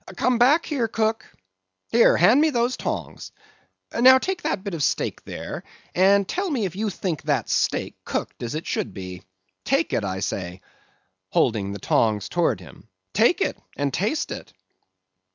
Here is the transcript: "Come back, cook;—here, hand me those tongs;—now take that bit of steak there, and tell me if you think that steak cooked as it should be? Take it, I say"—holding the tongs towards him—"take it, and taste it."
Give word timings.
"Come 0.17 0.39
back, 0.39 0.63
cook;—here, 0.63 2.17
hand 2.17 2.41
me 2.41 2.49
those 2.49 2.75
tongs;—now 2.75 4.17
take 4.17 4.41
that 4.41 4.63
bit 4.63 4.73
of 4.73 4.81
steak 4.81 5.23
there, 5.25 5.61
and 5.93 6.27
tell 6.27 6.49
me 6.49 6.65
if 6.65 6.75
you 6.75 6.89
think 6.89 7.21
that 7.21 7.49
steak 7.51 8.03
cooked 8.03 8.41
as 8.41 8.55
it 8.55 8.65
should 8.65 8.95
be? 8.95 9.21
Take 9.63 9.93
it, 9.93 10.03
I 10.03 10.21
say"—holding 10.21 11.71
the 11.73 11.77
tongs 11.79 12.29
towards 12.29 12.63
him—"take 12.63 13.41
it, 13.41 13.59
and 13.77 13.93
taste 13.93 14.31
it." 14.31 14.51